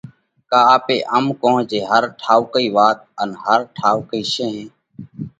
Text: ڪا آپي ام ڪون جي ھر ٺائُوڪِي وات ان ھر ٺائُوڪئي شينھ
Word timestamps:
ڪا 0.49 0.59
آپي 0.75 0.97
ام 1.17 1.25
ڪون 1.41 1.57
جي 1.69 1.79
ھر 1.89 2.03
ٺائُوڪِي 2.19 2.65
وات 2.75 2.99
ان 3.21 3.29
ھر 3.43 3.59
ٺائُوڪئي 3.77 4.21
شينھ 4.33 4.61